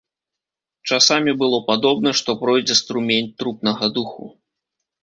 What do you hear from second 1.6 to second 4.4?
падобна, што пройдзе струмень трупнага духу.